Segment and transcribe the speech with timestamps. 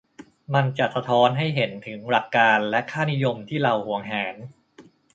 [0.53, 4.35] มันจะสะท้อนให้เห็นถึงหลักการและค่านิยมที่เราหวงแหน